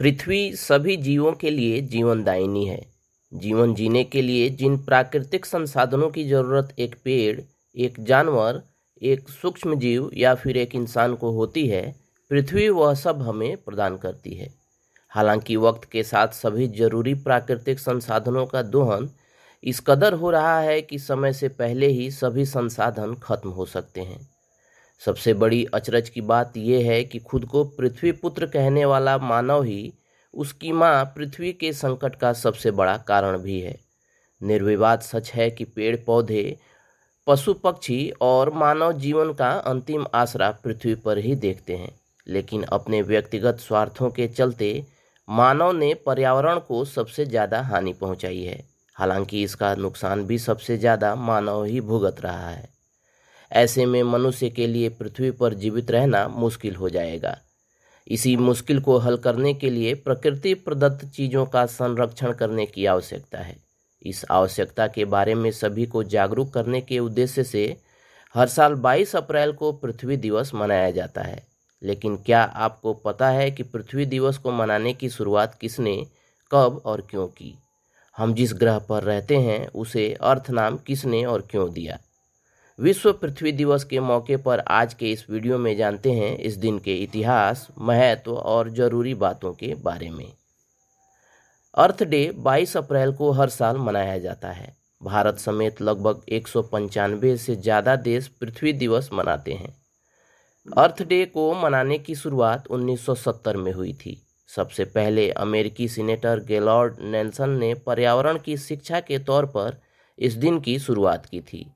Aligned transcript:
पृथ्वी 0.00 0.56
सभी 0.56 0.96
जीवों 0.96 1.32
के 1.32 1.50
लिए 1.50 1.80
जीवनदायिनी 1.80 2.66
है। 2.66 2.86
जीवन 3.34 3.74
जीने 3.74 4.04
के 4.04 4.22
लिए 4.22 4.50
जिन 4.50 4.78
प्राकृतिक 4.78 5.46
संसाधनों 5.46 6.10
की 6.10 6.24
ज़रूरत 6.24 6.74
एक 6.78 6.94
पेड़, 7.04 7.40
एक 7.76 7.94
जानवर, 8.00 8.62
एक 9.02 9.28
सूक्ष्म 9.28 9.74
जीव 9.74 10.10
या 10.14 10.34
फिर 10.34 10.56
एक 10.56 10.74
इंसान 10.74 11.14
को 11.14 11.30
होती 11.30 11.66
है, 11.68 11.96
पृथ्वी 12.30 12.68
वह 12.68 12.94
सब 12.94 13.22
हमें 13.22 13.56
प्रदान 13.56 13.96
करती 13.96 14.34
है। 14.34 14.54
हालाँकि 15.08 15.56
वक्त 15.56 15.84
के 15.84 16.02
साथ 16.02 16.28
सभी 16.28 16.68
ज़रूरी 16.68 17.14
प्राकृतिक 17.14 17.78
संसाधनों 17.78 18.46
का 18.46 18.62
दोहन 18.62 19.10
इस 19.64 19.80
कदर 19.80 20.12
हो 20.12 20.30
रहा 20.30 20.60
है 20.60 20.82
कि 20.82 20.98
समय 20.98 21.32
से 21.32 21.48
पहले 21.48 21.86
ही 21.86 22.10
सभी 22.10 22.44
संसाधन 22.44 23.14
खत्म 23.14 23.50
हो 23.50 23.66
सकते 23.66 24.00
हैं। 24.00 24.37
सबसे 25.02 25.34
बड़ी 25.34 25.64
अचरज 25.74 26.08
की 26.08 26.20
बात 26.20 26.56
यह 26.56 26.90
है 26.90 27.02
कि 27.04 27.18
खुद 27.18 27.44
को 27.44 27.64
पृथ्वी 27.64 28.12
पुत्र 28.12 28.46
कहने 28.46 28.84
वाला 28.84 29.16
मानव 29.18 29.62
ही 29.62 29.92
उसकी 30.34 30.72
माँ 30.72 31.04
पृथ्वी 31.16 31.52
के 31.52 31.72
संकट 31.72 32.14
का 32.14 32.32
सबसे 32.32 32.70
बड़ा 32.70 32.96
कारण 33.08 33.38
भी 33.38 33.60
है। 33.60 33.78
निर्विवाद 34.40 35.00
सच 35.00 35.30
है 35.32 35.50
कि 35.50 35.64
पेड़ 35.66 35.96
पौधे 35.96 36.56
पशु 37.26 37.54
पक्षी 37.54 38.08
और 38.20 38.52
मानव 38.54 38.92
जीवन 38.98 39.32
का 39.32 39.50
अंतिम 39.50 40.06
आसरा 40.14 40.50
पृथ्वी 40.64 40.94
पर 40.94 41.18
ही 41.18 41.34
देखते 41.36 41.76
हैं। 41.76 41.90
लेकिन 42.26 42.62
अपने 42.62 43.00
व्यक्तिगत 43.02 43.58
स्वार्थों 43.58 44.10
के 44.10 44.26
चलते 44.28 44.84
मानव 45.28 45.72
ने 45.72 45.92
पर्यावरण 46.06 46.58
को 46.58 46.84
सबसे 46.84 47.24
ज़्यादा 47.26 47.60
हानि 47.62 47.92
पहुंचाई 47.92 48.42
है। 48.42 48.62
हालाँकि 48.96 49.42
इसका 49.42 49.74
नुकसान 49.74 50.24
भी 50.26 50.38
सबसे 50.38 50.76
ज़्यादा 50.78 51.14
मानव 51.14 51.64
ही 51.64 51.80
भुगत 51.80 52.20
रहा 52.20 52.48
है। 52.50 52.68
ऐसे 53.52 53.86
में 53.86 54.02
मनुष्य 54.02 54.50
के 54.50 54.66
लिए 54.66 54.88
पृथ्वी 54.88 55.30
पर 55.30 55.54
जीवित 55.54 55.90
रहना 55.90 56.28
मुश्किल 56.28 56.74
हो 56.74 56.88
जाएगा। 56.88 57.38
इसी 58.08 58.36
मुश्किल 58.36 58.80
को 58.80 58.98
हल 58.98 59.16
करने 59.16 59.54
के 59.54 59.70
लिए 59.70 59.94
प्रकृति 59.94 60.54
प्रदत्त 60.54 61.06
चीज़ों 61.08 61.46
का 61.46 61.66
संरक्षण 61.66 62.32
करने 62.32 62.66
की 62.66 62.86
आवश्यकता 62.86 63.38
है। 63.38 63.56
इस 64.02 64.24
आवश्यकता 64.30 64.86
के 64.86 65.04
बारे 65.04 65.34
में 65.34 65.50
सभी 65.50 65.86
को 65.86 66.02
जागरूक 66.02 66.54
करने 66.54 66.80
के 66.80 66.98
उद्देश्य 66.98 67.44
से 67.44 67.76
हर 68.34 68.48
साल 68.48 68.74
22 68.74 69.16
अप्रैल 69.16 69.52
को 69.52 69.72
पृथ्वी 69.72 70.16
दिवस 70.16 70.54
मनाया 70.54 70.90
जाता 70.90 71.22
है। 71.22 71.46
लेकिन 71.82 72.16
क्या 72.16 72.42
आपको 72.42 72.94
पता 72.94 73.28
है 73.28 73.50
कि 73.50 73.62
पृथ्वी 73.62 74.06
दिवस 74.06 74.38
को 74.38 74.52
मनाने 74.52 74.92
की 74.92 75.08
शुरुआत 75.08 75.54
किसने, 75.54 76.06
कब 76.52 76.82
और 76.84 77.00
क्यों 77.10 77.26
की? 77.26 77.58
हम 78.16 78.34
जिस 78.34 78.54
ग्रह 78.54 78.78
पर 78.78 79.02
रहते 79.02 79.36
हैं, 79.36 79.68
उसे 79.68 80.16
अर्थ 80.20 80.50
नाम 80.50 80.76
किसने 80.76 81.24
और 81.24 81.48
क्यों 81.50 81.72
दिया? 81.72 81.98
विश्व 82.78 83.12
पृथ्वी 83.12 83.52
दिवस 83.52 83.84
के 83.84 84.00
मौके 84.00 84.36
पर 84.36 84.58
आज 84.60 84.92
के 84.94 85.10
इस 85.12 85.24
वीडियो 85.30 85.56
में 85.58 85.76
जानते 85.76 86.12
हैं 86.12 86.36
इस 86.38 86.56
दिन 86.56 86.78
के 86.78 86.94
इतिहास, 86.94 87.66
महत्व 87.78 88.32
और 88.32 88.68
ज़रूरी 88.70 89.14
बातों 89.14 89.52
के 89.52 89.74
बारे 89.74 90.10
में। 90.10 90.32
अर्थ 91.74 92.02
डे 92.02 92.20
22 92.36 92.76
अप्रैल 92.76 93.12
को 93.12 93.30
हर 93.30 93.48
साल 93.48 93.76
मनाया 93.76 94.18
जाता 94.18 94.50
है। 94.50 94.76
भारत 95.02 95.38
समेत 95.38 95.82
लगभग 95.82 96.20
एक 96.28 96.48
सौ 96.48 96.62
पंचानवे 96.62 97.36
से 97.36 97.56
ज़्यादा 97.56 97.96
देश 97.96 98.28
पृथ्वी 98.28 98.72
दिवस 98.72 99.10
मनाते 99.12 99.52
हैं। 99.52 99.74
अर्थ 100.68 101.02
डे 101.02 101.24
को 101.24 101.52
मनाने 101.54 101.98
की 101.98 102.14
शुरुआत 102.14 102.66
1970 102.70 103.56
में 103.56 103.72
हुई 103.72 103.92
थी। 103.92 104.16
सबसे 104.48 104.84
पहले 104.84 105.30
अमेरिकी 105.30 105.88
सीनेटर 105.88 106.44
गेलॉर्ड 106.44 107.00
नेल्सन 107.00 107.50
ने 107.50 107.74
पर्यावरण 107.74 108.38
की 108.38 108.56
शिक्षा 108.56 109.00
के 109.00 109.18
तौर 109.18 109.46
पर 109.46 109.80
इस 110.18 110.34
दिन 110.34 110.60
की 110.60 110.78
शुरुआत 110.78 111.26
की 111.26 111.40
थी। 111.40 111.66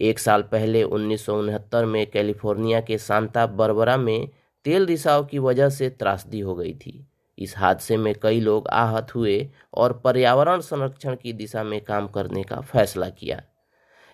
एक 0.00 0.18
साल 0.18 0.42
पहले 0.42 0.82
उन्नीस 0.82 1.26
सौ 1.26 1.38
उनहत्तर 1.38 1.84
में 1.84 2.10
कैलिफ़ोर्निया 2.10 2.80
के 2.80 2.98
सांता 2.98 3.46
बरबरा 3.46 3.96
में 3.96 4.28
तेल 4.64 4.86
रिसाव 4.86 5.24
की 5.24 5.38
वजह 5.38 5.68
से 5.68 5.88
त्रासदी 5.90 6.40
हो 6.40 6.54
गई 6.54 6.74
थी। 6.74 7.06
इस 7.38 7.54
हादसे 7.56 7.96
में 7.96 8.14
कई 8.22 8.40
लोग 8.40 8.68
आहत 8.68 9.14
हुए 9.14 9.50
और 9.74 9.92
पर्यावरण 9.92 10.60
संरक्षण 10.60 11.16
की 11.22 11.32
दिशा 11.32 11.62
में 11.62 11.80
काम 11.84 12.08
करने 12.08 12.42
का 12.42 12.60
फैसला 12.60 13.08
किया। 13.08 13.42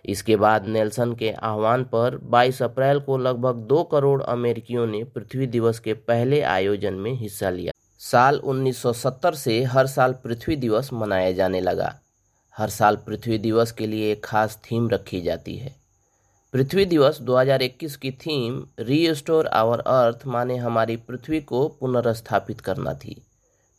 इसके 0.04 0.36
बाद 0.36 0.66
नेल्सन 0.66 1.12
के 1.14 1.30
आह्वान 1.30 1.84
पर 1.84 2.16
22 2.16 2.62
अप्रैल 2.62 3.00
को 3.00 3.18
लगभग 3.18 3.54
दो 3.54 3.82
करोड़ 3.82 4.22
अमेरिकियों 4.22 4.86
ने 4.86 5.04
पृथ्वी 5.04 5.46
दिवस 5.46 5.78
के 5.78 5.94
पहले 5.94 6.40
आयोजन 6.40 6.94
में 6.94 7.12
हिस्सा 7.12 7.50
लिया। 7.50 7.72
साल 7.98 8.40
1970 8.44 9.34
से 9.34 9.64
हर 9.64 9.86
साल 9.86 10.12
पृथ्वी 10.12 10.56
दिवस 10.56 10.92
मनाया 10.92 11.32
जाने 11.32 11.60
लगा। 11.60 12.00
हर 12.56 12.70
साल 12.70 12.96
पृथ्वी 12.96 13.38
दिवस 13.38 13.72
के 13.72 13.86
लिए 13.86 14.12
एक 14.12 14.24
खास 14.24 14.56
थीम 14.56 14.88
रखी 14.88 15.20
जाती 15.20 15.56
है। 15.56 15.76
पृथ्वी 16.52 16.84
दिवस 16.84 17.20
2021 17.20 17.96
की 17.96 18.10
थीम 18.10 18.66
रीस्टोर 18.78 19.46
आवर 19.46 19.80
अर्थ 19.80 20.26
माने 20.26 20.56
हमारी 20.56 20.96
पृथ्वी 20.96 21.40
को 21.40 21.68
पुनर्स्थापित 21.68 22.60
करना 22.60 22.94
थी। 22.94 23.22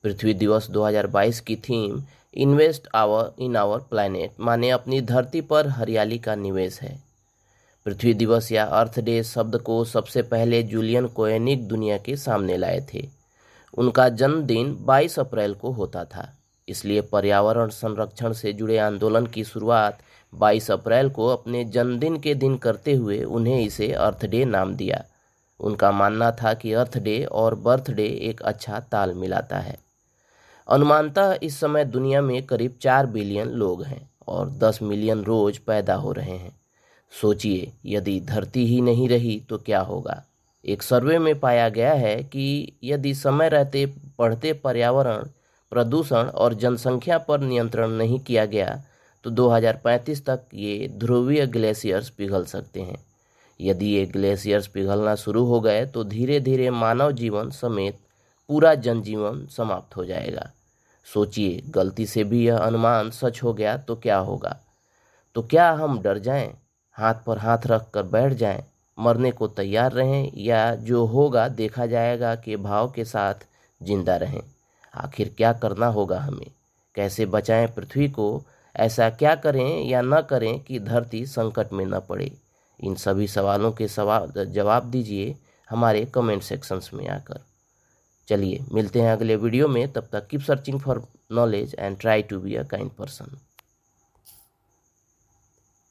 पृथ्वी 0.04 0.34
दिवस 0.34 0.70
2022 0.70 1.40
की 1.40 1.56
theme 1.56 2.04
invest 2.34 2.88
our 2.96 3.32
in 3.40 3.56
our 3.56 3.80
planet 3.80 4.32
माने 4.40 4.70
अपनी 4.70 5.02
धरती 5.02 5.42
पर 5.42 5.68
हरियाली 5.68 6.20
का 6.20 6.36
निवेश 6.36 6.82
है। 6.82 7.04
पृथ्वी 7.86 8.14
दिवस 8.14 8.52
या 8.52 8.66
अर्थ 8.66 9.00
डे 9.00 9.24
शब्द 9.24 9.58
को 9.58 9.86
सबसे 9.86 10.22
पहले 10.22 10.64
जूलियन 10.64 11.08
कोएनिक 11.08 11.68
दुनिया 11.68 11.98
के 11.98 12.16
सामने 12.16 12.58
लाए 12.58 12.88
थे। 12.94 13.10
उनका 13.78 14.10
जन्मदिन 14.10 14.78
22 14.80 15.20
अप्रैल 15.20 15.54
को 15.54 15.72
होता 15.72 16.06
था। 16.06 16.43
इसलिए 16.70 17.02
पर्यावरण 17.02 17.68
संरक्षण 17.68 18.34
से 18.34 18.54
जुड़े 18.54 18.78
आंदोलन 18.78 19.26
की 19.26 19.44
शुरुआत 19.44 20.00
22 20.34 20.72
अप्रैल 20.72 21.10
को 21.10 21.28
अपने 21.28 21.66
जन्मदिन 21.66 22.18
के 22.20 22.36
दिन 22.36 22.58
करते 22.58 22.94
हुए 22.94 23.24
उन्हें 23.24 23.62
इसे 23.62 23.92
अर्थ 23.92 24.26
डे 24.26 24.46
नाम 24.46 24.76
दिया। 24.76 25.04
उनका 25.60 25.92
मानना 25.92 26.32
था 26.32 26.54
कि 26.54 26.74
अर्थ 26.74 26.98
डे 26.98 27.24
और 27.24 27.56
बर्थ 27.56 27.92
डे 27.92 28.06
एक 28.06 28.42
अच्छा 28.42 28.80
ताल 28.80 29.14
मिलाता 29.14 29.58
है। 29.58 29.78
अनुमानतः 30.68 31.38
इस 31.44 31.60
समय 31.60 31.86
दुनिया 31.86 32.22
में 32.22 32.44
करीब 32.44 32.76
चार 32.82 33.06
बिलियन 33.06 33.48
लोग 33.48 33.84
हैं 33.84 34.10
और 34.28 34.50
दस 34.50 34.80
मिलियन 34.82 35.24
रोज 35.24 35.58
पैदा 35.58 35.96
हो 35.96 36.12
रहे 36.12 36.38
हैं। 36.38 36.60
सोचिए, 37.22 37.72
यदि 37.86 38.22
धरती 38.22 38.66
ही 38.66 38.82
नहीं 38.82 39.10
रही 39.10 39.42
तो 39.50 39.58
क्या 39.58 39.80
होगा? 39.80 40.24
एक 40.66 40.84
सर्वे 40.84 41.20
में 41.20 41.40
पाया 41.40 41.70
गया 41.70 41.94
है 41.94 42.24
कि 42.24 42.74
यदि 42.84 43.16
समय 43.16 43.50
रहते, 43.50 43.86
बढ़ते 44.20 44.54
पर्यावरण 44.54 45.28
प्रदूषण 45.74 46.28
और 46.36 46.54
जनसंख्या 46.56 47.18
पर 47.20 47.40
नियंत्रण 47.42 47.92
नहीं 47.94 48.20
किया 48.22 48.46
गया 48.48 48.82
तो 49.26 49.30
2035 49.32 50.26
तक 50.26 50.42
ये 50.56 50.88
ध्रुवीय 51.00 51.46
ग्लेशियर्स 51.48 52.10
पिघल 52.10 52.46
सकते 52.46 52.82
हैं। 52.82 52.98
यदि 53.60 53.86
ये 53.88 54.06
ग्लेशियर्स 54.08 54.68
पिघलना 54.68 55.16
शुरू 55.16 55.44
हो 55.46 55.60
गए 55.62 55.86
तो 55.86 56.04
धीरे 56.06 56.40
धीरे 56.40 56.70
मानव 56.72 57.12
जीवन 57.14 57.50
समेत 57.52 58.00
पूरा 58.50 58.74
जनजीवन 58.78 59.46
समाप्त 59.48 59.96
हो 59.98 60.06
जाएगा। 60.06 60.50
सोचिए 61.08 61.62
गलती 61.70 62.06
से 62.06 62.24
भी 62.24 62.46
यह 62.46 62.58
अनुमान 62.58 63.10
सच 63.12 63.42
हो 63.44 63.54
गया 63.54 63.76
तो 63.78 63.96
क्या 63.96 64.18
होगा? 64.20 64.58
तो 65.36 65.42
क्या 65.44 65.70
हम 65.72 66.00
डर 66.02 66.18
जाएँ, 66.20 66.52
हाथ 66.98 67.14
पर 67.26 67.38
हाथ 67.38 67.68
रख 67.68 67.90
कर 67.94 68.04
बैठ 68.06 68.34
जाएँ, 68.34 68.64
मरने 68.98 69.32
को 69.32 69.48
तैयार 69.50 69.92
रहें? 69.92 70.32
या 70.38 70.74
जो 70.78 71.06
होगा 71.06 71.48
देखा 71.50 71.86
जाएगा 71.86 72.36
के 72.36 72.58
भाव 72.60 72.92
के 72.92 73.06
साथ 73.06 73.46
ज़िंदा 73.82 74.16
रहें? 74.18 74.42
आखिर 74.96 75.34
क्या 75.38 75.54
करना 75.54 75.88
होगा 75.88 76.20
हमें? 76.20 76.52
कैसे 76.96 77.26
बचाएँ 77.26 77.68
पृथ्वी 77.68 78.10
को? 78.10 78.44
ऐसा 78.76 79.10
क्या 79.10 79.36
करें 79.36 79.84
या 79.86 80.02
न 80.02 80.22
करें 80.22 80.60
कि 80.60 80.80
धरती 80.80 81.26
संकट 81.26 81.74
में 81.74 81.86
न 81.86 82.00
पड़े? 82.00 82.38
इन 82.84 82.96
सभी 82.96 83.28
सवालों 83.28 83.72
के 83.72 83.88
सवाल, 83.88 84.46
जवाब 84.46 84.84
दीजिए 84.84 85.36
हमारे 85.70 86.06
कमेंट 86.06 86.44
सेक्शंस 86.44 86.90
में 86.94 87.08
आकर। 87.08 87.40
चलिए, 88.28 88.66
मिलते 88.74 89.02
हैं 89.02 89.12
अगले 89.12 89.36
वीडियो 89.36 89.68
में। 89.68 89.92
तब 89.92 90.08
तक 90.12 90.28
keep 90.28 90.42
searching 90.42 90.80
for 90.80 91.08
knowledge 91.32 91.76
and 91.80 92.00
try 92.00 92.22
to 92.22 92.40
be 92.40 92.56
a 92.56 92.64
kind 92.64 92.92
person 92.92 93.38